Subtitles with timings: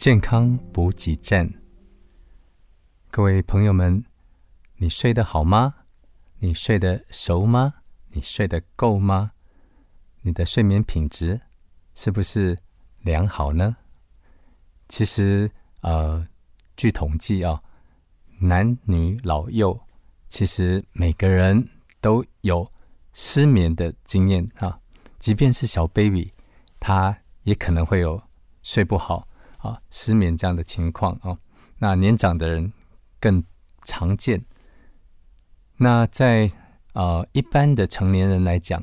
[0.00, 1.52] 健康补给站，
[3.10, 4.02] 各位朋友们，
[4.76, 5.74] 你睡得好吗？
[6.38, 7.74] 你睡得熟吗？
[8.08, 9.32] 你睡得够吗？
[10.22, 11.38] 你的睡眠品质
[11.94, 12.56] 是不是
[13.00, 13.76] 良好呢？
[14.88, 15.50] 其实，
[15.82, 16.26] 呃，
[16.78, 17.62] 据统计啊，
[18.38, 19.78] 男女老幼，
[20.30, 21.68] 其实每个人
[22.00, 22.66] 都有
[23.12, 24.80] 失眠的经验啊。
[25.18, 26.32] 即便是小 baby，
[26.78, 28.22] 他也可能会有
[28.62, 29.28] 睡不好
[29.60, 31.36] 啊、失眠这样的情况啊。
[31.78, 32.72] 那年长的人
[33.18, 33.42] 更
[33.84, 34.44] 常见。
[35.76, 36.50] 那在
[36.92, 38.82] 呃一般的成年人来讲，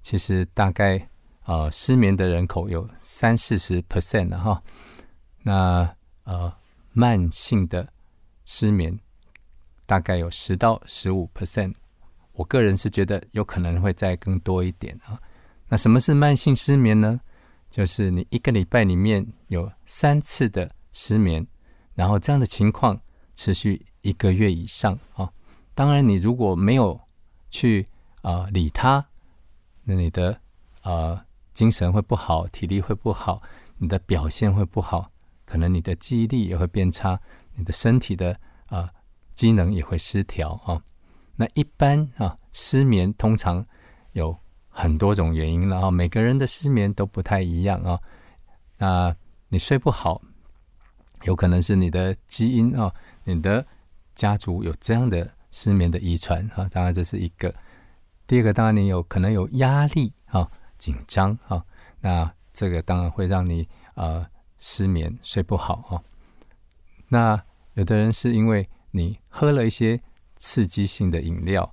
[0.00, 1.08] 其实大概
[1.44, 4.62] 呃失眠的人口有三四十 percent 了哈。
[5.42, 5.94] 那
[6.24, 6.52] 呃
[6.92, 7.88] 慢性的
[8.44, 8.98] 失眠
[9.86, 11.74] 大概有十到十五 percent。
[12.32, 15.20] 我个人是觉得有可能会再更多一点啊。
[15.68, 17.20] 那什么是慢性失眠呢？
[17.76, 21.46] 就是你一个礼拜里面有三次的失眠，
[21.92, 22.98] 然后这样的情况
[23.34, 25.30] 持续一个月以上啊。
[25.74, 26.98] 当然，你如果没有
[27.50, 27.86] 去
[28.22, 29.06] 啊理它，
[29.84, 30.40] 那你的
[30.84, 33.42] 呃精神会不好，体力会不好，
[33.76, 35.12] 你的表现会不好，
[35.44, 37.20] 可能你的记忆力也会变差，
[37.56, 38.90] 你的身体的啊
[39.34, 40.82] 机能也会失调啊。
[41.34, 43.66] 那一般啊失眠通常
[44.12, 44.34] 有。
[44.78, 47.98] 很多种原因了啊，每个人的失眠都不太一样啊。
[48.76, 49.16] 那
[49.48, 50.20] 你睡不好，
[51.22, 52.92] 有可能是你的基因啊，
[53.24, 53.66] 你的
[54.14, 56.68] 家族有这样的失眠的遗传啊。
[56.70, 57.50] 当然这是一个。
[58.26, 61.64] 第二个，当然你有可能有压力啊，紧张啊，
[62.00, 64.28] 那这个当然会让你啊
[64.58, 66.04] 失眠睡不好啊。
[67.08, 67.42] 那
[67.74, 69.98] 有的人是因为你喝了一些
[70.36, 71.72] 刺激性的饮料。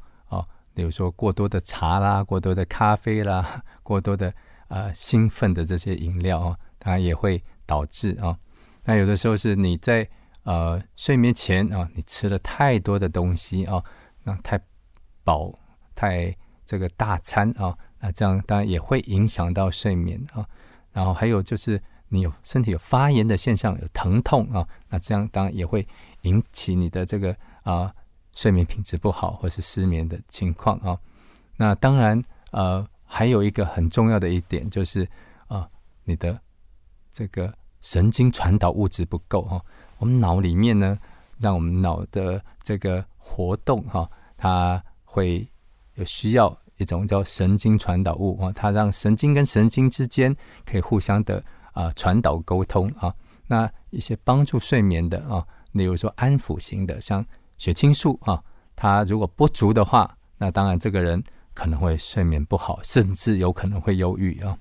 [0.73, 4.33] 比如说过多的茶啦，过多的咖啡啦，过多的
[4.69, 8.35] 呃兴奋的这些饮料啊，当然也会导致啊。
[8.83, 10.07] 那有的时候是你在
[10.44, 13.83] 呃睡眠前啊，你吃了太多的东西啊，
[14.23, 14.59] 那太
[15.23, 15.53] 饱
[15.94, 16.35] 太
[16.66, 20.45] 这个大餐啊，那这样当然也会影响到睡眠啊。
[20.91, 25.88] 然后还有就是你有身体有发炎的现象，有疼痛啊，那这样当然也会
[26.23, 27.94] 引起你的这个啊。
[28.33, 30.97] 睡眠品质不好或是失眠的情况啊，
[31.55, 32.19] 那当然
[32.51, 35.07] 呃还有一个很重要的一点就是
[35.47, 35.69] 啊
[36.03, 36.39] 你的
[37.11, 39.63] 这个神经传导物质不够哈，
[39.99, 40.97] 我们脑里面呢
[41.38, 45.47] 让我们脑的这个活动哈，它会
[45.94, 53.13] 有需要一种叫神经传导物啊，它让神经跟神经之间可以互相的啊传导沟通啊，
[53.45, 57.23] 那一些帮助睡眠的啊，例如说安抚型的像。
[57.58, 58.41] 血清素啊，
[58.75, 64.58] 它如果不足的话，那当然这个人可能会睡眠不好，甚至有可能会忧郁啊。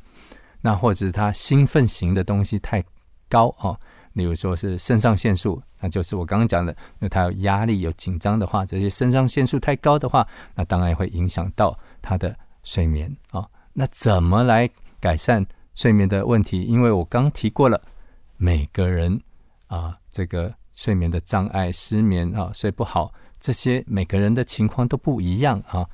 [0.61, 2.85] 那或者是他兴奋型的东西太
[3.29, 3.77] 高啊，
[4.13, 13.45] 例如说是肾上腺素，那就是我刚刚讲的，那他有压力、有紧张的话，这些肾上腺素太高的话，那当然会影响到他的睡眠啊。
[13.73, 14.71] 那怎么来
[15.01, 15.45] 改善
[15.75, 16.63] 睡眠的问题？
[16.63, 17.83] 因为我刚提过了，
[18.37, 19.21] 每个人
[19.67, 20.55] 啊，这个。
[20.75, 25.87] 睡眠的障碍、失眠啊、睡不好，这些每个人的情况都不一样啊。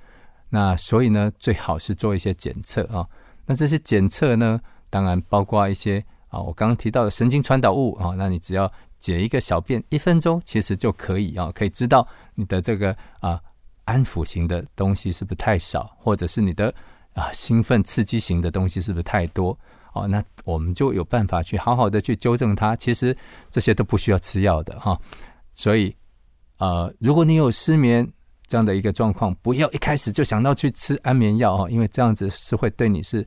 [0.51, 3.07] 那所以呢，最好是做一些检测啊。
[3.47, 8.15] 那这些检测呢，当然包括一些啊，我刚刚提到的神经传导物啊。
[8.17, 13.41] 那你只要解一个小便，一分钟其实就可以啊，可以知道你的这个啊
[13.85, 16.75] 安抚型的东西是不是太少，或者是你的
[17.19, 19.59] 啊兴奋刺激型的东西是不是太多。
[19.95, 22.77] 哦，那我们就有办法去好好的去纠正它。
[22.77, 23.17] 其实
[23.51, 24.97] 这些都不需要吃药的哈。
[25.53, 25.97] 所以，
[26.59, 28.07] 呃，如果你有失眠
[28.47, 33.27] 这样的一个状况，不要一开始就想到去吃安眠药哈，因为这样子是会对你是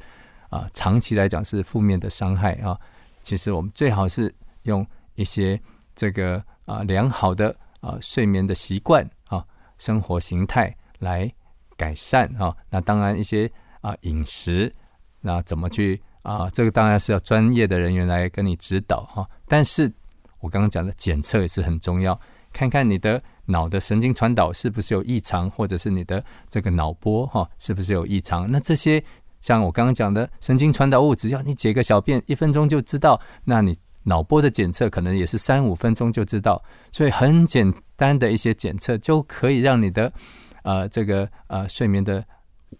[0.50, 2.80] 啊长期来讲是负面的伤害啊。
[3.22, 4.86] 其实我们最好是用
[5.16, 5.60] 一些
[5.96, 9.44] 这个啊良好的啊睡眠的习惯啊
[9.78, 11.30] 生活形态来
[11.76, 12.56] 改善啊。
[12.70, 13.52] 那当然一些
[13.82, 14.72] 啊饮食，
[15.20, 16.02] 那怎么去？
[16.24, 19.28] 啊，这个当然是要专业的人员来跟你指导哈。
[19.48, 19.92] 但是
[20.40, 22.20] 我刚刚讲的检测也是很重要，
[22.54, 28.52] 看看你的脑的神经传导是不是有异常，或者是你的这个脑波哈是不是有异常。
[28.52, 29.04] 那这些
[29.40, 33.20] 像我刚刚讲的神经传导物，只要你解个小便，一分钟就知道。
[33.44, 36.64] 那你脑波的检测可能也是三五分钟就知道。
[36.92, 40.14] 所以很简单的一些检测就可以让你的
[40.62, 42.24] 呃这个呃睡眠的。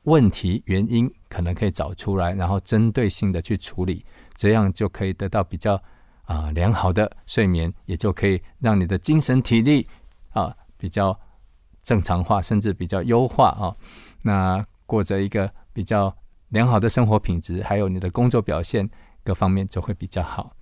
[0.04, 4.04] 问题原因可能可以找出来，然后针对性的去处理，
[4.36, 5.82] 这样就可以得到比较
[6.24, 9.86] 啊良好的睡眠，也就可以让你的精神体力
[10.32, 11.20] 啊比较
[11.84, 13.76] 正常化，甚至比较优化啊。
[14.24, 16.16] 那过着一个比较
[16.50, 18.90] 良好的生活品质，还有你的工作表现
[19.24, 20.56] 各方面就会比较好。